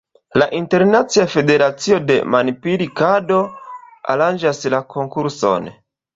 [0.41, 3.39] La Internacia Federacio de Manpilkado
[4.17, 5.71] aranĝas la konkurson.